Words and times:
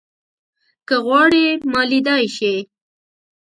که 0.87 0.95
غواړې 1.05 1.45
ما 1.71 1.81
ليدای 1.91 2.25
شې 2.35 2.53